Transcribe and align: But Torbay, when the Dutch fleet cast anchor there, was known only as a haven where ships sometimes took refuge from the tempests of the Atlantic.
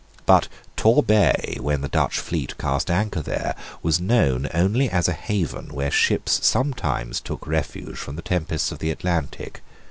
But 0.25 0.47
Torbay, 0.77 1.57
when 1.59 1.81
the 1.81 1.87
Dutch 1.87 2.17
fleet 2.17 2.57
cast 2.57 2.89
anchor 2.89 3.21
there, 3.21 3.53
was 3.83 3.99
known 4.01 4.49
only 4.51 4.89
as 4.89 5.07
a 5.07 5.13
haven 5.13 5.71
where 5.75 5.91
ships 5.91 6.39
sometimes 6.43 7.19
took 7.19 7.45
refuge 7.45 7.97
from 7.97 8.15
the 8.15 8.23
tempests 8.23 8.71
of 8.71 8.79
the 8.79 8.89
Atlantic. 8.89 9.61